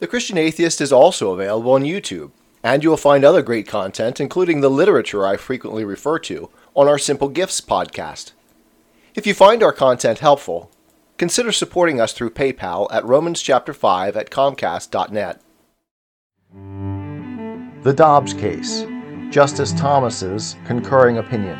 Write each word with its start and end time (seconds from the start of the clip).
The 0.00 0.06
Christian 0.06 0.38
Atheist 0.38 0.80
is 0.80 0.94
also 0.94 1.32
available 1.32 1.72
on 1.72 1.82
YouTube, 1.82 2.30
and 2.62 2.82
you 2.82 2.88
will 2.88 2.96
find 2.96 3.22
other 3.22 3.42
great 3.42 3.68
content, 3.68 4.18
including 4.18 4.62
the 4.62 4.70
literature 4.70 5.26
I 5.26 5.36
frequently 5.36 5.84
refer 5.84 6.18
to, 6.20 6.48
on 6.74 6.88
our 6.88 6.98
Simple 6.98 7.28
Gifts 7.28 7.60
podcast. 7.60 8.32
If 9.14 9.26
you 9.26 9.34
find 9.34 9.62
our 9.62 9.74
content 9.74 10.20
helpful, 10.20 10.70
consider 11.18 11.52
supporting 11.52 12.00
us 12.00 12.14
through 12.14 12.30
PayPal 12.30 12.88
at 12.90 13.04
Romans 13.04 13.42
chapter 13.42 13.74
5 13.74 14.16
at 14.16 14.30
comcast.net. 14.30 15.42
The 17.82 17.92
Dobbs 17.92 18.32
Case 18.32 18.86
Justice 19.28 19.72
Thomas's 19.72 20.56
Concurring 20.64 21.18
Opinion. 21.18 21.58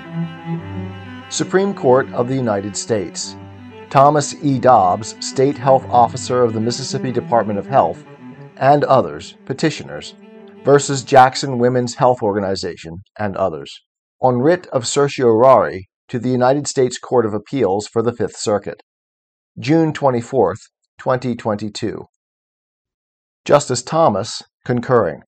Supreme 1.28 1.74
Court 1.74 2.10
of 2.14 2.28
the 2.28 2.36
United 2.36 2.74
States. 2.74 3.36
Thomas 3.90 4.34
E. 4.42 4.58
Dobbs, 4.58 5.14
State 5.20 5.58
Health 5.58 5.84
Officer 5.90 6.42
of 6.42 6.54
the 6.54 6.60
Mississippi 6.60 7.12
Department 7.12 7.58
of 7.58 7.66
Health, 7.66 8.02
and 8.60 8.84
others, 8.84 9.34
petitioners, 9.46 10.14
versus 10.64 11.02
Jackson 11.02 11.58
Women's 11.58 11.94
Health 11.94 12.22
Organization 12.22 12.98
and 13.18 13.34
others, 13.36 13.80
on 14.20 14.40
writ 14.40 14.66
of 14.66 14.86
certiorari 14.86 15.88
to 16.08 16.18
the 16.18 16.28
United 16.28 16.68
States 16.68 16.98
Court 16.98 17.24
of 17.24 17.32
Appeals 17.32 17.88
for 17.88 18.02
the 18.02 18.12
Fifth 18.12 18.36
Circuit. 18.36 18.82
June 19.58 19.92
24, 19.92 20.54
2022. 20.98 22.04
Justice 23.46 23.82
Thomas 23.82 24.42
concurring. 24.64 25.22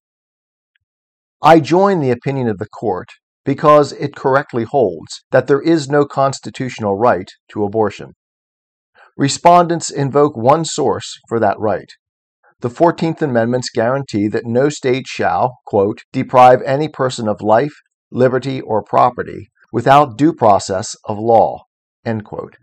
I 1.42 1.58
join 1.58 2.00
the 2.00 2.10
opinion 2.10 2.48
of 2.48 2.58
the 2.58 2.68
Court 2.68 3.08
because 3.44 3.92
it 3.92 4.14
correctly 4.14 4.64
holds 4.64 5.24
that 5.30 5.46
there 5.46 5.60
is 5.60 5.88
no 5.88 6.04
constitutional 6.04 6.96
right 6.96 7.28
to 7.50 7.64
abortion. 7.64 8.12
Respondents 9.16 9.90
invoke 9.90 10.36
one 10.36 10.64
source 10.64 11.18
for 11.28 11.40
that 11.40 11.58
right. 11.58 11.90
The 12.62 12.70
14th 12.70 13.20
Amendment's 13.20 13.70
guarantee 13.70 14.28
that 14.28 14.46
no 14.46 14.68
state 14.68 15.08
shall, 15.08 15.58
quote, 15.66 16.02
deprive 16.12 16.62
any 16.62 16.88
person 16.88 17.26
of 17.26 17.42
life, 17.42 17.72
liberty, 18.12 18.60
or 18.60 18.84
property 18.84 19.48
without 19.72 20.16
due 20.16 20.32
process 20.32 20.94
of 21.06 21.18
law, 21.18 21.64
end 22.04 22.24
quote. 22.24 22.54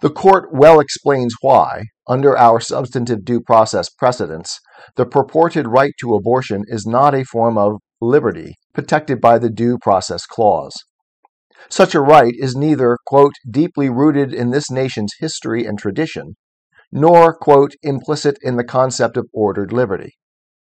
The 0.00 0.10
court 0.10 0.48
well 0.52 0.80
explains 0.80 1.36
why, 1.40 1.84
under 2.08 2.36
our 2.36 2.58
substantive 2.58 3.24
due 3.24 3.40
process 3.40 3.88
precedents, 3.88 4.58
the 4.96 5.06
purported 5.06 5.68
right 5.68 5.92
to 6.00 6.14
abortion 6.14 6.64
is 6.66 6.84
not 6.84 7.14
a 7.14 7.24
form 7.24 7.56
of 7.56 7.76
liberty 8.00 8.56
protected 8.74 9.20
by 9.20 9.38
the 9.38 9.50
Due 9.50 9.78
Process 9.78 10.26
Clause. 10.26 10.74
Such 11.68 11.94
a 11.94 12.00
right 12.00 12.34
is 12.36 12.56
neither, 12.56 12.98
quote, 13.06 13.34
deeply 13.48 13.88
rooted 13.88 14.34
in 14.34 14.50
this 14.50 14.68
nation's 14.68 15.12
history 15.20 15.64
and 15.64 15.78
tradition, 15.78 16.34
nor, 16.92 17.34
quote, 17.34 17.72
implicit 17.82 18.36
in 18.42 18.56
the 18.56 18.64
concept 18.64 19.16
of 19.16 19.26
ordered 19.32 19.72
liberty. 19.72 20.12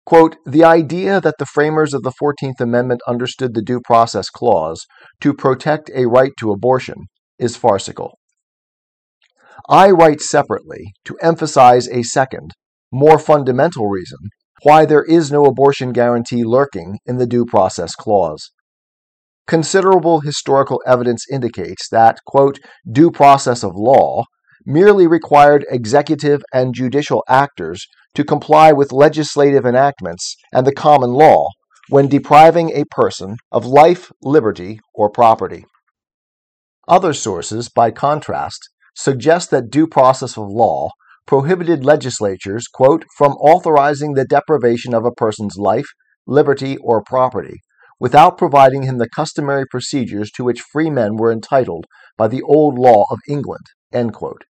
Quote, 0.04 0.36
the 0.46 0.64
idea 0.64 1.20
that 1.20 1.34
the 1.38 1.46
framers 1.46 1.92
of 1.92 2.02
the 2.02 2.12
14th 2.22 2.60
Amendment 2.60 3.00
understood 3.08 3.54
the 3.54 3.62
Due 3.62 3.80
Process 3.84 4.30
Clause 4.30 4.86
to 5.20 5.34
protect 5.34 5.90
a 5.94 6.06
right 6.06 6.32
to 6.38 6.52
abortion 6.52 7.06
is 7.38 7.56
farcical. 7.56 8.18
I 9.68 9.90
write 9.90 10.20
separately 10.20 10.92
to 11.06 11.18
emphasize 11.20 11.88
a 11.88 12.04
second, 12.04 12.52
more 12.92 13.18
fundamental 13.18 13.88
reason 13.88 14.18
why 14.62 14.86
there 14.86 15.02
is 15.02 15.32
no 15.32 15.44
abortion 15.44 15.92
guarantee 15.92 16.44
lurking 16.44 16.98
in 17.04 17.18
the 17.18 17.26
Due 17.26 17.44
Process 17.44 17.94
Clause. 17.94 18.52
Considerable 19.46 20.20
historical 20.20 20.80
evidence 20.86 21.24
indicates 21.30 21.88
that, 21.90 22.18
quote, 22.26 22.58
due 22.90 23.10
process 23.10 23.62
of 23.62 23.72
law 23.74 24.24
merely 24.66 25.06
required 25.06 25.64
executive 25.70 26.42
and 26.52 26.74
judicial 26.74 27.24
actors 27.28 27.86
to 28.14 28.24
comply 28.24 28.72
with 28.72 28.92
legislative 28.92 29.64
enactments 29.64 30.36
and 30.52 30.66
the 30.66 30.74
common 30.74 31.10
law 31.10 31.46
when 31.88 32.08
depriving 32.08 32.70
a 32.70 32.84
person 32.90 33.36
of 33.52 33.64
life, 33.64 34.10
liberty, 34.22 34.80
or 34.92 35.08
property. 35.08 35.64
Other 36.88 37.12
sources, 37.12 37.68
by 37.68 37.92
contrast, 37.92 38.68
suggest 38.94 39.50
that 39.50 39.70
due 39.70 39.86
process 39.86 40.36
of 40.36 40.48
law 40.48 40.90
prohibited 41.26 41.84
legislatures, 41.84 42.66
quote, 42.68 43.04
from 43.16 43.32
authorizing 43.32 44.14
the 44.14 44.24
deprivation 44.24 44.94
of 44.94 45.04
a 45.04 45.12
person's 45.12 45.56
life, 45.56 45.86
liberty, 46.26 46.76
or 46.78 47.02
property 47.02 47.60
without 47.98 48.36
providing 48.38 48.82
him 48.82 48.98
the 48.98 49.08
customary 49.08 49.64
procedures 49.70 50.30
to 50.30 50.44
which 50.44 50.60
free 50.60 50.90
men 50.90 51.16
were 51.16 51.32
entitled 51.32 51.86
by 52.16 52.28
the 52.28 52.42
old 52.42 52.78
law 52.78 53.04
of 53.10 53.18
England, 53.28 53.64
end 53.92 54.12
quote. 54.12 54.44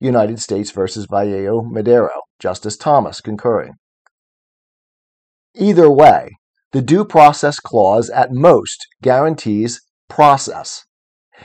United 0.00 0.40
States 0.40 0.70
versus 0.70 1.06
Vaello 1.06 1.62
Madero, 1.70 2.22
Justice 2.38 2.76
Thomas 2.76 3.20
concurring. 3.20 3.74
Either 5.54 5.90
way, 5.90 6.30
the 6.72 6.82
Due 6.82 7.04
Process 7.04 7.58
Clause 7.58 8.08
at 8.10 8.32
most 8.32 8.86
guarantees 9.02 9.80
process. 10.08 10.84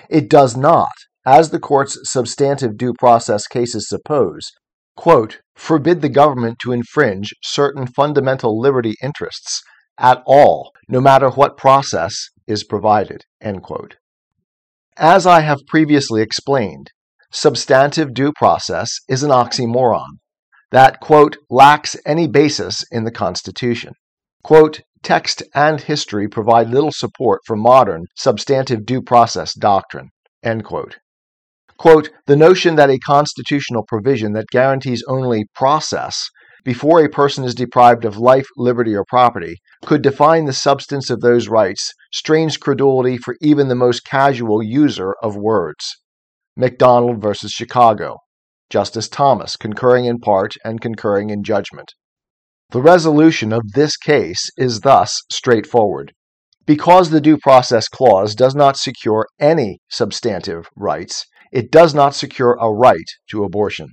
It 0.09 0.29
does 0.29 0.55
not, 0.55 0.91
as 1.25 1.49
the 1.49 1.59
court's 1.59 1.97
substantive 2.03 2.77
due 2.77 2.93
process 2.93 3.47
cases 3.47 3.89
suppose, 3.89 4.51
quote, 4.95 5.39
forbid 5.55 6.01
the 6.01 6.09
government 6.09 6.57
to 6.61 6.71
infringe 6.71 7.33
certain 7.41 7.87
fundamental 7.87 8.59
liberty 8.59 8.95
interests 9.01 9.61
at 9.97 10.21
all, 10.25 10.71
no 10.87 11.01
matter 11.01 11.29
what 11.29 11.57
process 11.57 12.29
is 12.47 12.63
provided. 12.63 13.23
As 14.97 15.25
I 15.25 15.39
have 15.41 15.59
previously 15.67 16.21
explained, 16.21 16.91
substantive 17.35 18.13
due 18.13 18.31
process 18.31 18.89
is 19.09 19.21
an 19.21 19.29
oxymoron 19.29 20.07
that, 20.71 21.01
quote, 21.01 21.37
lacks 21.49 21.97
any 22.05 22.27
basis 22.27 22.83
in 22.91 23.03
the 23.03 23.11
Constitution. 23.11 23.91
Quote, 24.41 24.81
text 25.03 25.43
and 25.53 25.81
history 25.81 26.29
provide 26.29 26.69
little 26.69 26.93
support 26.93 27.41
for 27.45 27.57
modern 27.57 28.05
substantive 28.15 28.85
due 28.85 29.01
process 29.01 29.53
doctrine, 29.53 30.09
end 30.43 30.63
quote. 30.63 30.97
Quote, 31.77 32.09
the 32.25 32.37
notion 32.37 32.77
that 32.77 32.89
a 32.89 32.97
constitutional 32.99 33.83
provision 33.85 34.31
that 34.31 34.47
guarantees 34.49 35.03
only 35.09 35.45
process 35.53 36.29
before 36.63 37.03
a 37.03 37.09
person 37.09 37.43
is 37.43 37.53
deprived 37.53 38.05
of 38.05 38.17
life, 38.17 38.47
liberty, 38.55 38.95
or 38.95 39.03
property 39.03 39.57
could 39.83 40.01
define 40.01 40.45
the 40.45 40.53
substance 40.53 41.09
of 41.09 41.19
those 41.19 41.49
rights 41.49 41.91
strains 42.13 42.55
credulity 42.55 43.17
for 43.17 43.35
even 43.41 43.67
the 43.67 43.75
most 43.75 44.05
casual 44.05 44.63
user 44.63 45.13
of 45.21 45.35
words. 45.35 45.97
McDonald 46.57 47.21
versus 47.21 47.51
Chicago. 47.51 48.17
Justice 48.69 49.07
Thomas 49.07 49.55
concurring 49.55 50.05
in 50.05 50.19
part 50.19 50.53
and 50.63 50.81
concurring 50.81 51.29
in 51.29 51.43
judgment. 51.43 51.93
The 52.71 52.81
resolution 52.81 53.53
of 53.53 53.73
this 53.73 53.95
case 53.97 54.49
is 54.57 54.81
thus 54.81 55.21
straightforward. 55.31 56.13
Because 56.65 57.09
the 57.09 57.21
Due 57.21 57.37
Process 57.37 57.87
Clause 57.87 58.33
does 58.33 58.55
not 58.55 58.75
secure 58.75 59.27
any 59.39 59.79
substantive 59.89 60.67
rights, 60.75 61.25
it 61.51 61.71
does 61.71 61.93
not 61.93 62.15
secure 62.15 62.57
a 62.59 62.73
right 62.73 63.05
to 63.29 63.43
abortion. 63.43 63.89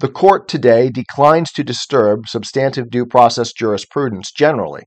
The 0.00 0.08
court 0.08 0.48
today 0.48 0.88
declines 0.88 1.52
to 1.52 1.64
disturb 1.64 2.26
substantive 2.26 2.90
due 2.90 3.06
process 3.06 3.52
jurisprudence 3.52 4.30
generally, 4.32 4.84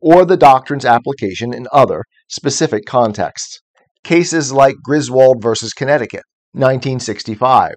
or 0.00 0.24
the 0.24 0.36
doctrine's 0.36 0.84
application 0.84 1.52
in 1.52 1.66
other 1.72 2.04
specific 2.28 2.84
contexts. 2.84 3.60
Cases 4.04 4.52
like 4.52 4.76
Griswold 4.82 5.42
v. 5.42 5.50
Connecticut, 5.76 6.24
1965, 6.52 7.74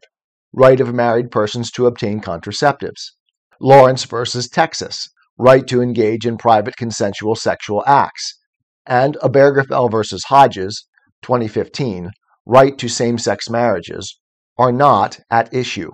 right 0.53 0.79
of 0.79 0.93
married 0.93 1.31
persons 1.31 1.69
to 1.71 1.85
obtain 1.85 2.21
contraceptives. 2.21 3.11
Lawrence 3.59 4.05
v. 4.05 4.23
Texas, 4.51 5.09
right 5.37 5.67
to 5.67 5.81
engage 5.81 6.25
in 6.25 6.37
private 6.37 6.75
consensual 6.77 7.35
sexual 7.35 7.83
acts. 7.85 8.39
And 8.85 9.17
Obergefell 9.21 9.91
v. 9.91 10.17
Hodges, 10.27 10.87
2015, 11.23 12.11
right 12.45 12.77
to 12.77 12.87
same 12.87 13.17
sex 13.17 13.49
marriages, 13.49 14.19
are 14.57 14.71
not 14.71 15.19
at 15.29 15.53
issue. 15.53 15.91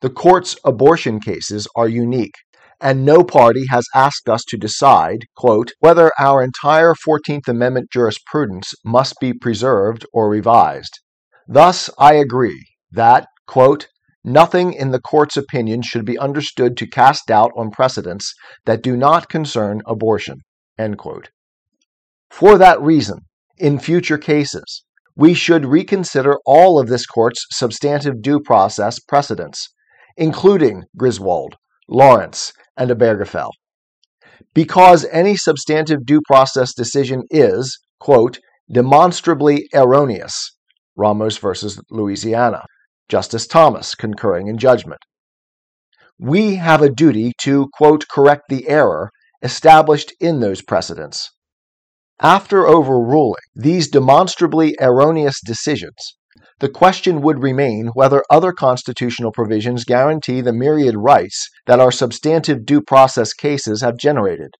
The 0.00 0.10
court's 0.10 0.56
abortion 0.64 1.20
cases 1.20 1.66
are 1.76 1.88
unique, 1.88 2.34
and 2.80 3.04
no 3.04 3.24
party 3.24 3.64
has 3.70 3.86
asked 3.94 4.28
us 4.28 4.44
to 4.48 4.56
decide, 4.56 5.26
quote, 5.36 5.72
whether 5.80 6.10
our 6.18 6.42
entire 6.42 6.94
14th 6.94 7.48
Amendment 7.48 7.90
jurisprudence 7.90 8.72
must 8.84 9.14
be 9.20 9.32
preserved 9.32 10.06
or 10.12 10.28
revised. 10.28 11.00
Thus, 11.46 11.90
I 11.98 12.14
agree 12.14 12.64
that, 12.92 13.26
quote, 13.46 13.88
nothing 14.22 14.72
in 14.72 14.90
the 14.90 15.00
court's 15.00 15.36
opinion 15.36 15.82
should 15.82 16.04
be 16.04 16.18
understood 16.18 16.76
to 16.76 16.86
cast 16.86 17.26
doubt 17.26 17.50
on 17.56 17.70
precedents 17.70 18.32
that 18.66 18.82
do 18.82 18.96
not 18.96 19.28
concern 19.28 19.80
abortion, 19.86 20.40
end 20.78 20.98
quote. 20.98 21.30
For 22.30 22.58
that 22.58 22.80
reason, 22.80 23.20
in 23.56 23.78
future 23.78 24.18
cases, 24.18 24.84
we 25.16 25.34
should 25.34 25.66
reconsider 25.66 26.36
all 26.46 26.78
of 26.78 26.88
this 26.88 27.06
court's 27.06 27.44
substantive 27.50 28.22
due 28.22 28.38
process 28.38 29.00
precedents, 29.00 29.68
including 30.16 30.84
Griswold, 30.96 31.56
Lawrence, 31.88 32.52
and 32.76 32.90
Obergefell. 32.90 33.50
Because 34.54 35.04
any 35.06 35.36
substantive 35.36 36.04
due 36.04 36.20
process 36.26 36.74
decision 36.74 37.22
is, 37.30 37.78
quote, 37.98 38.38
demonstrably 38.70 39.68
erroneous, 39.74 40.56
Ramos 40.96 41.38
versus 41.38 41.80
Louisiana, 41.90 42.62
Justice 43.08 43.46
Thomas 43.46 43.94
concurring 43.94 44.48
in 44.48 44.58
judgment. 44.58 45.00
we 46.18 46.56
have 46.56 46.82
a 46.82 46.90
duty 46.90 47.32
to, 47.40 47.68
quote, 47.74 48.04
correct 48.08 48.42
the 48.48 48.68
error 48.68 49.10
established 49.42 50.12
in 50.20 50.40
those 50.40 50.62
precedents. 50.62 51.30
After 52.20 52.66
overruling 52.66 53.36
these 53.54 53.88
demonstrably 53.88 54.74
erroneous 54.80 55.36
decisions, 55.44 56.16
the 56.60 56.68
question 56.68 57.20
would 57.20 57.40
remain 57.40 57.88
whether 57.94 58.24
other 58.28 58.52
constitutional 58.52 59.30
provisions 59.30 59.84
guarantee 59.84 60.40
the 60.40 60.52
myriad 60.52 60.96
rights 60.96 61.48
that 61.66 61.78
our 61.78 61.92
substantive 61.92 62.66
due 62.66 62.82
process 62.82 63.32
cases 63.32 63.80
have 63.80 63.96
generated. 63.96 64.50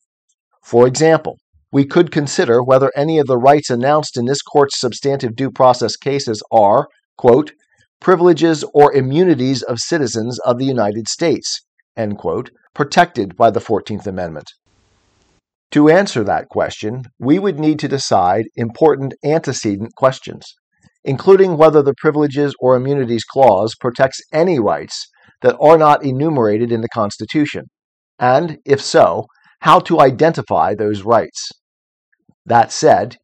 For 0.62 0.86
example, 0.86 1.38
we 1.72 1.84
could 1.84 2.12
consider 2.12 2.62
whether 2.62 2.92
any 2.94 3.18
of 3.18 3.26
the 3.26 3.36
rights 3.36 3.68
announced 3.68 4.16
in 4.16 4.26
this 4.26 4.42
court's 4.42 4.78
substantive 4.78 5.34
due 5.34 5.50
process 5.50 5.96
cases 5.96 6.40
are, 6.52 6.86
quote, 7.16 7.50
privileges 8.00 8.64
or 8.72 8.92
immunities 8.94 9.62
of 9.62 9.80
citizens 9.80 10.38
of 10.40 10.58
the 10.58 10.64
United 10.64 11.08
States, 11.08 11.62
end 11.96 12.16
quote, 12.16 12.50
protected 12.74 13.36
by 13.36 13.50
the 13.50 13.60
14th 13.60 14.06
Amendment. 14.06 14.46
To 15.72 15.88
answer 15.88 16.22
that 16.22 16.48
question, 16.48 17.02
we 17.18 17.40
would 17.40 17.58
need 17.58 17.80
to 17.80 17.88
decide 17.88 18.46
important 18.56 19.14
antecedent 19.24 19.94
questions 19.96 20.54
including 21.08 21.56
whether 21.56 21.80
the 21.82 21.94
Privileges 21.96 22.54
or 22.60 22.76
Immunities 22.76 23.24
Clause 23.24 23.74
protects 23.80 24.20
any 24.30 24.58
rights 24.58 25.08
that 25.40 25.56
are 25.58 25.78
not 25.78 26.04
enumerated 26.04 26.70
in 26.70 26.82
the 26.82 26.88
Constitution, 26.90 27.64
and, 28.18 28.58
if 28.66 28.78
so, 28.78 29.24
how 29.60 29.80
to 29.80 30.00
identify 30.00 30.74
those 30.74 31.02
rights. 31.02 31.48
That 32.44 32.70
said, 32.72 33.16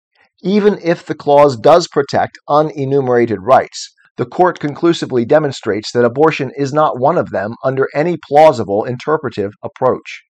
even 0.43 0.79
if 0.83 1.05
the 1.05 1.15
clause 1.15 1.59
does 1.59 1.87
protect 1.87 2.39
unenumerated 2.49 3.37
rights, 3.41 3.93
the 4.17 4.25
court 4.25 4.61
conclusively 4.61 5.27
demonstrates 5.27 5.93
that 5.93 6.07
abortion 6.07 6.53
is 6.57 6.73
not 6.73 6.99
one 6.99 7.19
of 7.19 7.33
them 7.33 7.55
under 7.63 7.87
any 7.95 8.17
plausible 8.31 8.85
interpretive 8.85 9.53
approach. 9.63 10.23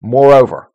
Moreover, 0.00 0.70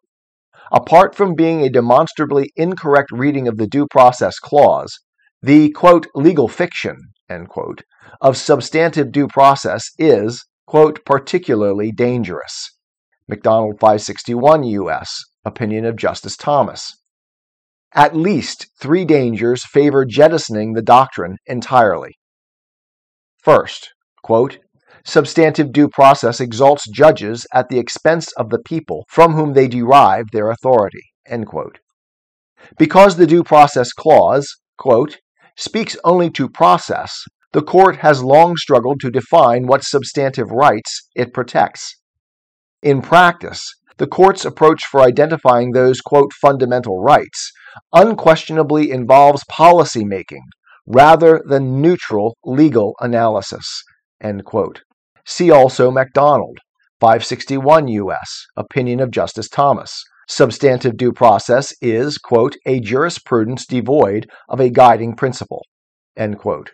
apart 0.74 1.16
from 1.16 1.36
being 1.36 1.62
a 1.62 1.70
demonstrably 1.70 2.52
incorrect 2.58 3.12
reading 3.14 3.48
of 3.48 3.56
the 3.56 3.68
Due 3.68 3.88
Process 3.90 4.40
Clause, 4.40 5.00
the, 5.42 5.72
quote, 5.72 6.08
legal 6.16 6.48
fiction, 6.48 6.98
end 7.30 7.50
quote, 7.50 7.84
of 8.20 8.36
substantive 8.36 9.12
due 9.12 9.28
process 9.28 9.90
is, 9.98 10.46
quote, 10.68 11.06
particularly 11.06 11.92
dangerous. 11.92 12.70
McDonald 13.28 13.80
561 13.80 14.64
U.S., 14.64 15.24
opinion 15.46 15.86
of 15.86 15.96
Justice 15.96 16.36
Thomas. 16.36 16.92
At 17.94 18.16
least 18.16 18.68
three 18.80 19.06
dangers 19.06 19.64
favor 19.66 20.06
jettisoning 20.06 20.74
the 20.74 20.82
doctrine 20.82 21.38
entirely. 21.46 22.12
First, 23.42 23.94
quote, 24.22 24.60
substantive 25.06 25.72
due 25.72 25.88
process 25.88 26.40
exalts 26.40 26.88
judges 26.90 27.48
at 27.54 27.70
the 27.70 27.80
expense 27.80 28.32
of 28.34 28.50
the 28.50 28.60
people 28.60 29.06
from 29.08 29.34
whom 29.34 29.54
they 29.54 29.68
derive 29.68 30.26
their 30.32 30.52
authority. 30.52 31.04
Because 32.78 33.16
the 33.16 33.28
due 33.28 33.44
process 33.44 33.94
clause, 33.94 34.58
quote, 34.78 35.18
speaks 35.60 35.98
only 36.06 36.30
to 36.32 36.50
process, 36.50 37.12
the 37.52 37.62
court 37.62 37.98
has 37.98 38.24
long 38.24 38.56
struggled 38.56 39.00
to 39.02 39.12
define 39.12 39.68
what 39.68 39.84
substantive 39.84 40.50
rights 40.50 41.10
it 41.16 41.34
protects. 41.34 41.96
In 42.82 43.02
practice, 43.02 43.62
the 43.98 44.08
court's 44.08 44.46
approach 44.46 44.82
for 44.90 45.02
identifying 45.02 45.72
those, 45.72 46.00
quote, 46.00 46.32
fundamental 46.42 47.02
rights 47.02 47.52
unquestionably 47.94 48.90
involves 48.90 49.44
policy 49.50 50.06
making 50.06 50.44
rather 50.88 51.44
than 51.46 51.82
neutral 51.82 52.38
legal 52.46 52.96
analysis, 53.02 53.84
end 54.22 54.46
quote. 54.46 54.82
See 55.26 55.52
also 55.52 55.92
McDonald, 55.92 56.58
561 57.02 57.90
U.S., 57.90 58.46
opinion 58.56 59.02
of 59.02 59.12
Justice 59.12 59.50
Thomas, 59.50 60.04
Substantive 60.32 60.96
due 60.96 61.12
process 61.12 61.74
is, 61.82 62.20
quote, 62.20 62.56
a 62.68 62.80
jurisprudence 62.80 63.66
devoid 63.66 64.30
of 64.48 64.60
a 64.60 64.70
guiding 64.70 65.16
principle, 65.16 65.66
end 66.16 66.38
quote. 66.38 66.72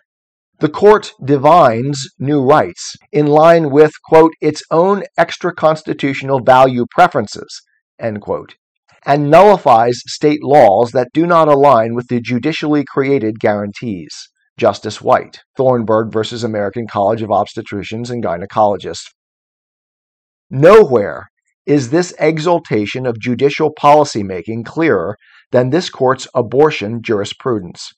The 0.60 0.68
court 0.68 1.12
divines 1.24 2.06
new 2.18 2.44
rights 2.44 2.96
in 3.12 3.26
line 3.26 3.70
with, 3.70 3.92
quote, 4.06 4.32
its 4.42 4.62
own 4.70 5.04
extra 5.16 5.54
constitutional 5.54 6.40
value 6.40 6.84
preferences, 6.90 7.62
end 7.98 8.20
quote, 8.20 8.56
and 9.06 9.30
nullifies 9.30 10.02
state 10.06 10.42
laws 10.42 10.90
that 10.92 11.08
do 11.14 11.26
not 11.26 11.48
align 11.48 11.94
with 11.94 12.08
the 12.08 12.20
judicially 12.20 12.84
created 12.86 13.40
guarantees. 13.40 14.14
Justice 14.58 15.00
White, 15.00 15.40
Thornburgh 15.56 16.12
versus 16.12 16.44
American 16.44 16.86
College 16.86 17.22
of 17.22 17.30
Obstetricians 17.30 18.10
and 18.10 18.22
Gynecologists. 18.22 19.06
Nowhere 20.50 21.28
is 21.66 21.90
this 21.90 22.14
exaltation 22.18 23.06
of 23.06 23.18
judicial 23.18 23.72
policymaking 23.74 24.64
clearer 24.64 25.16
than 25.52 25.70
this 25.70 25.90
court's 25.90 26.28
abortion 26.34 27.02
jurisprudence? 27.02 27.92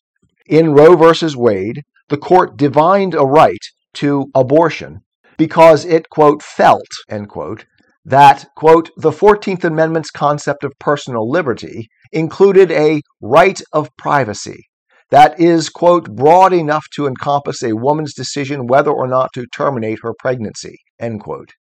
In 0.47 0.73
Roe 0.73 0.97
v. 0.97 1.27
Wade, 1.37 1.83
the 2.09 2.17
court 2.17 2.57
divined 2.57 3.15
a 3.15 3.25
right 3.25 3.65
to 3.95 4.27
abortion 4.35 5.01
because 5.37 5.85
it, 5.85 6.09
quote, 6.09 6.43
felt, 6.43 6.89
end 7.09 7.29
quote, 7.29 7.67
that, 8.05 8.47
quote, 8.57 8.91
the 8.97 9.11
14th 9.11 9.65
Amendment's 9.65 10.11
concept 10.11 10.65
of 10.65 10.73
personal 10.81 11.31
liberty 11.31 11.89
included 12.13 12.71
a 12.71 13.03
right 13.21 13.61
of 13.73 13.95
privacy 13.99 14.65
that 15.11 15.41
is, 15.41 15.69
quote, 15.69 16.15
broad 16.15 16.53
enough 16.53 16.85
to 16.95 17.07
encompass 17.07 17.63
a 17.63 17.75
woman's 17.75 18.15
decision 18.15 18.67
whether 18.67 18.91
or 18.91 19.07
not 19.07 19.31
to 19.35 19.47
terminate 19.55 20.01
her 20.03 20.13
pregnancy, 20.19 20.77
end 20.99 21.21
quote. 21.21 21.51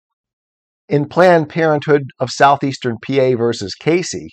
In 0.88 1.06
Planned 1.06 1.50
Parenthood 1.50 2.04
of 2.18 2.30
Southeastern 2.30 2.96
PA 3.06 3.36
versus 3.36 3.74
Casey, 3.74 4.30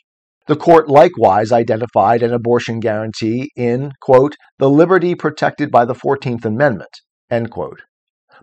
the 0.47 0.55
court 0.55 0.87
likewise 0.87 1.51
identified 1.51 2.23
an 2.23 2.33
abortion 2.33 2.79
guarantee 2.79 3.51
in, 3.57 3.91
quote, 4.01 4.37
the 4.57 4.69
liberty 4.69 5.15
protected 5.15 5.69
by 5.69 5.83
the 5.83 5.93
14th 5.93 6.45
Amendment, 6.45 7.01
end 7.29 7.51
quote. 7.51 7.81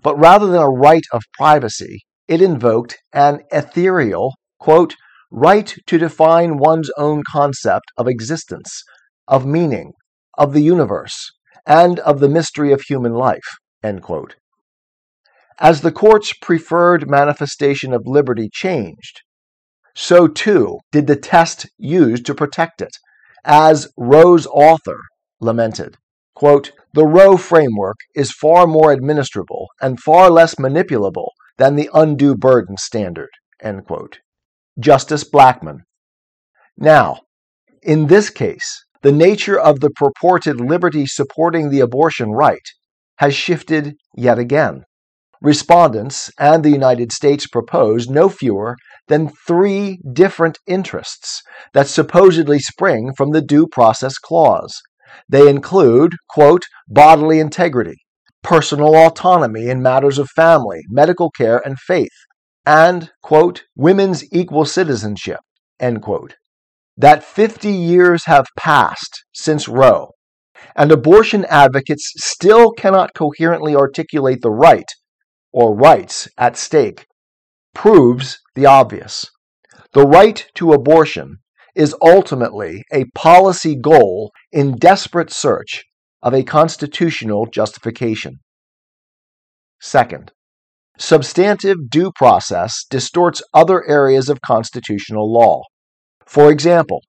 But 0.03 0.19
rather 0.19 0.47
than 0.47 0.61
a 0.61 0.69
right 0.69 1.05
of 1.11 1.23
privacy, 1.38 2.00
it 2.29 2.43
invoked 2.43 2.99
an 3.14 3.44
ethereal, 3.50 4.35
quote, 4.59 4.94
right 5.31 5.75
to 5.87 5.97
define 5.97 6.59
one's 6.59 6.91
own 6.99 7.23
concept 7.32 7.87
of 7.97 8.09
existence, 8.09 8.82
of 9.26 9.47
meaning, 9.47 9.93
of 10.37 10.53
the 10.53 10.62
universe, 10.62 11.31
and 11.67 11.99
of 12.00 12.20
the 12.20 12.29
mystery 12.29 12.73
of 12.73 12.82
human 12.82 13.14
life, 13.14 13.56
end 13.82 14.03
quote. 14.03 14.35
As 15.62 15.82
the 15.82 15.93
court's 15.93 16.32
preferred 16.32 17.09
manifestation 17.09 17.93
of 17.93 18.03
liberty 18.05 18.50
changed, 18.53 19.20
so 19.94 20.26
too 20.26 20.81
did 20.90 21.07
the 21.07 21.14
test 21.14 21.71
used 21.78 22.26
to 22.26 22.35
protect 22.35 22.83
it, 22.83 22.90
as 23.45 23.87
Roe's 23.97 24.45
author 24.49 24.99
lamented. 25.40 25.99
Quote, 26.35 26.73
the 26.95 27.07
Roe 27.07 27.37
framework 27.37 27.99
is 28.16 28.33
far 28.33 28.66
more 28.66 28.92
administrable 28.92 29.66
and 29.81 30.00
far 30.00 30.31
less 30.31 30.57
manipulable 30.57 31.28
than 31.59 31.76
the 31.76 31.88
undue 31.95 32.35
burden 32.35 32.76
standard. 32.76 33.31
End 33.62 33.85
quote. 33.87 34.19
Justice 34.81 35.23
Blackmun. 35.23 35.83
Now, 36.76 37.21
in 37.85 38.09
this 38.09 38.31
case, 38.31 38.85
the 39.02 39.12
nature 39.12 39.61
of 39.61 39.78
the 39.78 39.90
purported 39.90 40.61
liberty 40.61 41.07
supporting 41.07 41.71
the 41.71 41.81
abortion 41.81 42.33
right 42.33 42.66
has 43.19 43.37
shifted 43.37 43.95
yet 44.16 44.40
again 44.40 44.83
respondents 45.42 46.30
and 46.38 46.62
the 46.62 46.70
United 46.70 47.12
States 47.12 47.46
propose 47.46 48.08
no 48.08 48.28
fewer 48.28 48.76
than 49.08 49.32
three 49.46 49.99
different 50.12 50.58
interests 50.66 51.42
that 51.75 51.88
supposedly 51.88 52.58
spring 52.58 53.12
from 53.16 53.32
the 53.32 53.42
Due 53.42 53.66
Process 53.66 54.16
Clause. 54.18 54.80
They 55.28 55.49
include, 55.49 56.12
quote, 56.30 56.62
bodily 56.88 57.40
integrity, 57.40 57.96
personal 58.42 58.94
autonomy 58.94 59.68
in 59.68 59.82
matters 59.82 60.18
of 60.18 60.30
family, 60.34 60.82
medical 60.88 61.30
care, 61.30 61.61
and 61.66 61.78
faith, 61.78 62.14
and, 62.64 63.11
quote, 63.22 63.64
women's 63.76 64.25
equal 64.32 64.64
citizenship, 64.64 65.40
end 65.80 66.02
quote. 66.02 66.37
That 66.96 67.25
50 67.25 67.70
years 67.70 68.25
have 68.26 68.46
passed 68.56 69.25
since 69.34 69.68
Roe, 69.68 70.11
and 70.76 70.92
abortion 70.92 71.44
advocates 71.46 72.12
still 72.18 72.70
cannot 72.70 73.14
coherently 73.14 73.75
articulate 73.75 74.38
the 74.42 74.50
right 74.50 74.87
or 75.52 75.75
rights 75.75 76.28
at 76.38 76.56
stake 76.56 77.06
proves 77.75 78.40
the 78.54 78.66
obvious. 78.66 79.30
The 79.92 80.06
right 80.06 80.47
to 80.54 80.73
abortion 80.73 81.38
is 81.75 81.94
ultimately 82.02 82.85
a 82.92 83.04
policy 83.14 83.76
goal 83.76 84.32
in 84.50 84.76
desperate 84.76 85.30
search 85.30 85.85
of 86.23 86.35
a 86.35 86.42
constitutional 86.42 87.47
justification. 87.47 88.40
Second, 89.80 90.32
substantive 90.99 91.90
due 91.90 92.12
process 92.14 92.85
distorts 92.88 93.42
other 93.52 93.87
areas 93.88 94.28
of 94.28 94.40
constitutional 94.40 95.32
law. 95.32 95.62
For 96.26 96.50
example, 96.50 97.02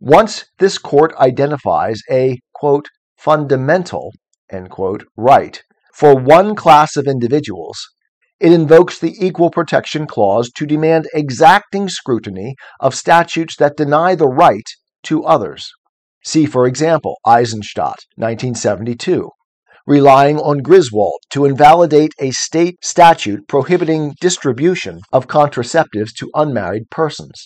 once 0.00 0.46
this 0.58 0.78
court 0.78 1.14
identifies 1.16 2.00
a, 2.10 2.38
quote, 2.54 2.86
fundamental, 3.16 4.12
end 4.50 4.70
quote, 4.70 5.04
right 5.16 5.62
for 5.94 6.14
one 6.14 6.54
class 6.54 6.96
of 6.96 7.06
individuals, 7.06 7.78
it 8.40 8.52
invokes 8.52 8.98
the 8.98 9.14
Equal 9.18 9.50
Protection 9.50 10.06
Clause 10.06 10.50
to 10.54 10.66
demand 10.66 11.08
exacting 11.12 11.88
scrutiny 11.88 12.54
of 12.78 12.94
statutes 12.94 13.56
that 13.56 13.76
deny 13.76 14.14
the 14.14 14.28
right 14.28 14.68
to 15.04 15.24
others. 15.24 15.70
See, 16.24 16.46
for 16.46 16.66
example, 16.66 17.16
Eisenstadt, 17.26 18.04
1972, 18.16 19.30
relying 19.86 20.38
on 20.38 20.58
Griswold 20.58 21.20
to 21.30 21.46
invalidate 21.46 22.12
a 22.20 22.30
state 22.30 22.76
statute 22.82 23.48
prohibiting 23.48 24.14
distribution 24.20 25.00
of 25.12 25.26
contraceptives 25.26 26.10
to 26.18 26.30
unmarried 26.34 26.90
persons. 26.90 27.42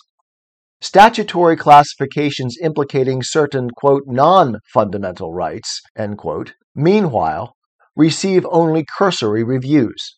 Statutory 0.80 1.56
classifications 1.56 2.58
implicating 2.60 3.22
certain, 3.22 3.70
non 4.06 4.56
fundamental 4.74 5.32
rights, 5.32 5.80
quote, 6.18 6.54
meanwhile, 6.74 7.54
receive 7.96 8.46
only 8.50 8.84
cursory 8.98 9.44
reviews. 9.44 10.16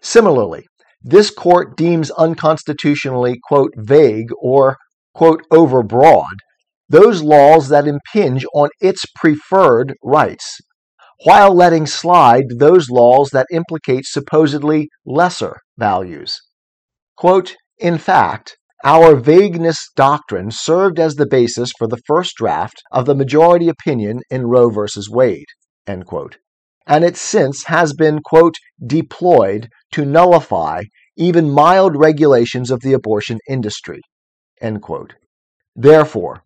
Similarly, 0.00 0.66
this 1.02 1.30
court 1.30 1.76
deems 1.76 2.10
unconstitutionally, 2.12 3.38
quote, 3.46 3.72
vague 3.76 4.28
or, 4.40 4.76
quote, 5.14 5.42
overbroad 5.52 6.24
those 6.88 7.22
laws 7.22 7.68
that 7.68 7.86
impinge 7.86 8.44
on 8.54 8.68
its 8.80 9.04
preferred 9.16 9.94
rights, 10.02 10.60
while 11.24 11.54
letting 11.54 11.86
slide 11.86 12.44
those 12.58 12.90
laws 12.90 13.30
that 13.30 13.46
implicate 13.50 14.04
supposedly 14.04 14.88
lesser 15.06 15.56
values. 15.78 16.38
Quote, 17.16 17.56
in 17.78 17.98
fact, 17.98 18.56
our 18.84 19.16
vagueness 19.16 19.78
doctrine 19.96 20.50
served 20.50 21.00
as 21.00 21.14
the 21.14 21.26
basis 21.26 21.72
for 21.78 21.88
the 21.88 22.00
first 22.06 22.36
draft 22.36 22.82
of 22.92 23.06
the 23.06 23.14
majority 23.14 23.68
opinion 23.68 24.20
in 24.30 24.46
Roe 24.46 24.68
v. 24.68 24.86
Wade, 25.08 25.46
end 25.86 26.04
quote, 26.06 26.36
and 26.86 27.04
it 27.04 27.16
since 27.16 27.64
has 27.64 27.92
been, 27.92 28.20
quote, 28.22 28.54
deployed 28.84 29.68
to 29.92 30.04
nullify 30.04 30.82
even 31.16 31.50
mild 31.50 31.96
regulations 31.96 32.70
of 32.70 32.80
the 32.80 32.92
abortion 32.92 33.38
industry, 33.48 34.00
end 34.60 34.82
quote. 34.82 35.14
Therefore, 35.76 36.42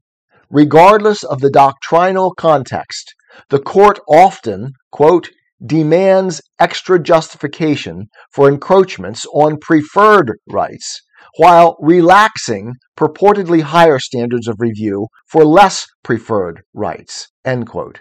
regardless 0.51 1.23
of 1.23 1.41
the 1.41 1.51
doctrinal 1.51 2.35
context, 2.35 3.15
the 3.51 3.59
court 3.59 3.99
often, 4.09 4.73
quote, 4.91 5.31
demands 5.65 6.41
extra 6.61 6.99
justification 6.99 8.07
for 8.33 8.49
encroachments 8.49 9.27
on 9.33 9.59
preferred 9.59 10.33
rights 10.49 11.03
while 11.37 11.77
relaxing 11.81 12.73
purportedly 12.97 13.63
higher 13.63 13.99
standards 13.99 14.49
of 14.49 14.57
review 14.59 15.07
for 15.27 15.45
less 15.45 15.87
preferred 16.03 16.63
rights. 16.73 17.29
End 17.45 17.67
quote. 17.67 18.01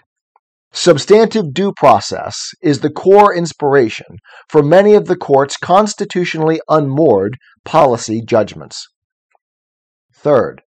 Substantive 0.72 1.54
due 1.54 1.72
process 1.72 2.50
is 2.62 2.80
the 2.80 2.90
core 2.90 3.34
inspiration 3.34 4.18
for 4.48 4.62
many 4.62 4.94
of 4.94 5.06
the 5.06 5.16
court's 5.16 5.56
constitutionally 5.56 6.60
unmoored 6.68 7.36
policy 7.64 8.22
judgments. 8.22 8.86
Third, 10.14 10.62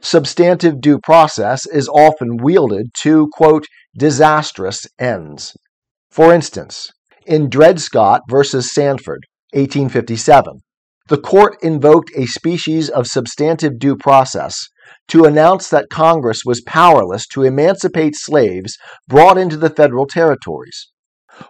substantive 0.00 0.80
due 0.80 0.98
process 0.98 1.66
is 1.66 1.88
often 1.88 2.36
wielded 2.38 2.88
to, 3.02 3.28
quote, 3.32 3.64
disastrous 3.96 4.86
ends. 4.98 5.56
For 6.10 6.34
instance, 6.34 6.90
in 7.24 7.48
Dred 7.48 7.80
Scott 7.80 8.22
versus 8.28 8.74
Sandford, 8.74 9.24
1857, 9.52 10.60
the 11.08 11.18
court 11.18 11.56
invoked 11.62 12.10
a 12.16 12.26
species 12.26 12.88
of 12.88 13.06
substantive 13.06 13.78
due 13.78 13.96
process 13.96 14.68
to 15.08 15.24
announce 15.24 15.68
that 15.68 15.90
Congress 15.90 16.42
was 16.44 16.62
powerless 16.66 17.26
to 17.28 17.42
emancipate 17.42 18.14
slaves 18.16 18.76
brought 19.08 19.38
into 19.38 19.56
the 19.56 19.70
federal 19.70 20.06
territories. 20.06 20.88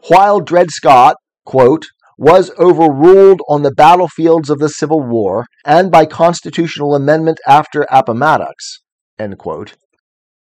While 0.09 0.41
Dred 0.41 0.71
Scott, 0.71 1.17
quote, 1.45 1.87
was 2.19 2.51
overruled 2.59 3.41
on 3.49 3.63
the 3.63 3.73
battlefields 3.73 4.49
of 4.49 4.59
the 4.59 4.69
Civil 4.69 5.01
War 5.01 5.47
and 5.65 5.91
by 5.91 6.07
constitutional 6.07 6.95
amendment 6.95 7.41
after 7.49 7.87
Appomattox, 7.91 8.81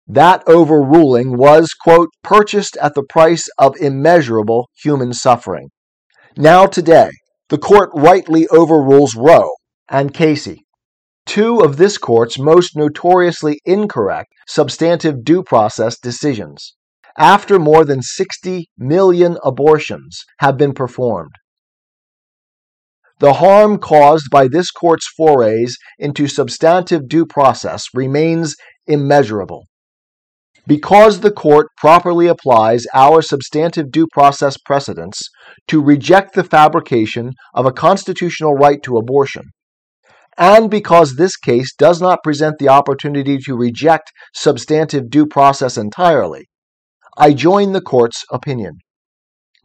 that 0.07 0.43
overruling 0.47 1.37
was, 1.38 1.73
quote, 1.73 2.11
purchased 2.23 2.76
at 2.76 2.95
the 2.95 3.04
price 3.09 3.49
of 3.59 3.76
immeasurable 3.81 4.69
human 4.83 5.12
suffering. 5.12 5.69
Now, 6.37 6.66
today, 6.66 7.11
the 7.49 7.59
court 7.59 7.90
rightly 7.95 8.47
overrules 8.49 9.14
Roe 9.14 9.50
and 9.88 10.12
Casey, 10.12 10.63
two 11.26 11.61
of 11.61 11.76
this 11.76 11.99
court's 11.99 12.38
most 12.38 12.76
notoriously 12.76 13.61
incorrect 13.64 14.33
substantive 14.47 15.25
due 15.25 15.43
process 15.43 15.99
decisions, 15.99 16.75
after 17.19 17.59
more 17.59 17.85
than 17.85 18.02
60 18.02 18.69
million 18.76 19.38
abortions 19.45 20.25
have 20.38 20.57
been 20.57 20.73
performed. 20.73 21.33
The 23.21 23.35
harm 23.35 23.78
caused 23.78 24.28
by 24.31 24.49
this 24.49 24.71
court's 24.71 25.09
forays 25.16 25.76
into 25.99 26.26
substantive 26.26 27.09
due 27.09 27.25
process 27.25 27.85
remains 27.95 28.57
immeasurable. 28.87 29.64
Because 30.66 31.21
the 31.21 31.31
court 31.31 31.69
properly 31.76 32.26
applies 32.26 32.87
our 32.93 33.23
substantive 33.23 33.93
due 33.93 34.07
process 34.12 34.57
precedents 34.57 35.21
to 35.69 35.83
reject 35.83 36.35
the 36.35 36.43
fabrication 36.43 37.33
of 37.54 37.66
a 37.66 37.73
constitutional 37.73 38.54
right 38.54 38.83
to 38.83 38.97
abortion, 38.97 39.45
and 40.36 40.70
because 40.70 41.14
this 41.14 41.36
case 41.36 41.74
does 41.76 42.00
not 42.00 42.22
present 42.22 42.58
the 42.58 42.68
opportunity 42.68 43.38
to 43.38 43.56
reject 43.56 44.12
substantive 44.34 45.10
due 45.10 45.26
process 45.26 45.76
entirely, 45.76 46.48
I 47.16 47.32
join 47.32 47.72
the 47.72 47.80
court's 47.80 48.24
opinion. 48.30 48.78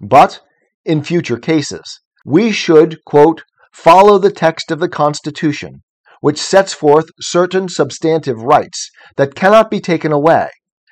But, 0.01 0.41
in 0.85 1.03
future 1.03 1.37
cases, 1.37 1.99
we 2.25 2.51
should, 2.51 3.03
quote, 3.05 3.43
follow 3.73 4.17
the 4.17 4.31
text 4.31 4.71
of 4.71 4.79
the 4.79 4.89
Constitution, 4.89 5.81
which 6.21 6.37
sets 6.37 6.73
forth 6.73 7.09
certain 7.19 7.69
substantive 7.69 8.41
rights 8.41 8.89
that 9.17 9.35
cannot 9.35 9.71
be 9.71 9.79
taken 9.79 10.11
away, 10.11 10.49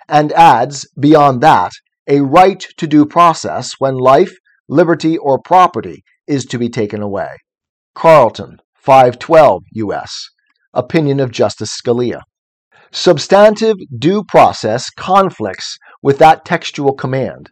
and 0.08 0.32
adds, 0.34 0.88
beyond 1.00 1.42
that, 1.42 1.72
a 2.08 2.22
right 2.22 2.66
to 2.78 2.88
due 2.88 3.06
process 3.06 3.74
when 3.80 3.96
life, 3.96 4.34
liberty, 4.70 5.18
or 5.18 5.40
property 5.40 6.04
is 6.28 6.46
to 6.46 6.58
be 6.58 6.70
taken 6.70 7.02
away. 7.02 7.30
Carlton, 7.94 8.58
512 8.88 9.64
U.S. 9.74 10.30
Opinion 10.74 11.20
of 11.20 11.30
Justice 11.30 11.78
Scalia. 11.78 12.22
Substantive 12.94 13.76
due 14.00 14.24
process 14.24 14.90
conflicts 14.90 15.78
with 16.02 16.20
that 16.20 16.46
textual 16.46 16.94
command 16.94 17.50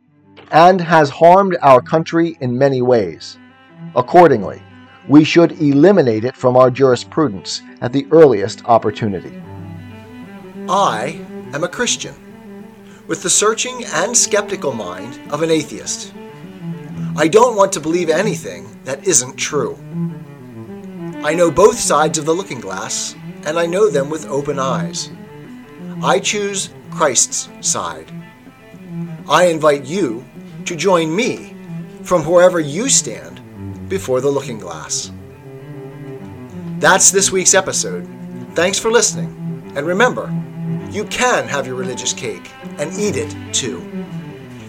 and 0.52 0.80
has 0.80 1.10
harmed 1.10 1.58
our 1.62 1.82
country 1.82 2.38
in 2.40 2.58
many 2.58 2.82
ways. 2.82 3.38
Accordingly, 3.98 4.64
we 5.10 5.26
should 5.26 5.62
eliminate 5.62 6.24
it 6.24 6.38
from 6.38 6.56
our 6.56 6.72
jurisprudence 6.72 7.62
at 7.82 7.92
the 7.92 8.08
earliest 8.12 8.64
opportunity. 8.64 9.44
I 10.70 11.20
am 11.54 11.66
a 11.66 11.68
Christian, 11.68 12.16
with 13.08 13.24
the 13.24 13.30
searching 13.30 13.84
and 13.88 14.16
skeptical 14.16 14.72
mind 14.72 15.20
of 15.34 15.42
an 15.42 15.52
atheist. 15.52 16.14
I 17.18 17.28
don't 17.28 17.58
want 17.58 17.74
to 17.74 17.82
believe 17.82 18.10
anything 18.10 18.80
that 18.86 19.06
isn't 19.06 19.36
true. 19.36 19.78
I 21.26 21.34
know 21.34 21.50
both 21.50 21.80
sides 21.80 22.20
of 22.20 22.26
the 22.26 22.36
looking 22.36 22.60
glass, 22.60 23.16
and 23.48 23.58
I 23.58 23.66
know 23.66 23.90
them 23.90 24.12
with 24.12 24.28
open 24.28 24.60
eyes. 24.60 25.10
I 26.04 26.20
choose 26.20 26.70
Christ's 26.92 27.50
side. 27.62 28.12
I 29.28 29.46
invite 29.48 29.86
you 29.86 30.24
to 30.66 30.76
join 30.76 31.16
me 31.16 31.56
from 32.04 32.22
wherever 32.26 32.60
you 32.60 32.90
stand 32.90 33.42
before 33.90 34.22
the 34.22 34.30
looking 34.30 34.60
glass. 34.60 35.12
That's 36.78 37.10
this 37.10 37.32
week's 37.32 37.56
episode. 37.56 38.08
Thanks 38.54 38.78
for 38.78 38.92
listening. 38.92 39.74
And 39.76 39.88
remember, 39.88 40.32
you 40.92 41.06
can 41.06 41.48
have 41.48 41.66
your 41.66 41.76
religious 41.76 42.14
cake 42.14 42.52
and 42.78 42.94
eat 43.00 43.16
it 43.16 43.36
too. 43.52 43.80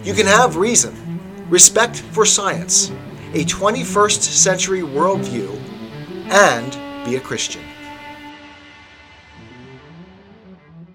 You 0.03 0.15
can 0.15 0.25
have 0.25 0.55
reason, 0.55 1.21
respect 1.51 1.97
for 1.97 2.25
science, 2.25 2.89
a 3.35 3.45
21st 3.45 4.21
century 4.21 4.81
worldview, 4.81 5.66
and 6.29 7.05
be 7.05 7.15
a 7.15 7.19
Christian. 7.19 7.63